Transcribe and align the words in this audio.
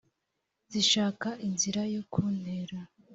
zishaka 0.71 1.29
inzira 1.47 1.81
yo 1.93 2.01
kuntera 2.11 2.77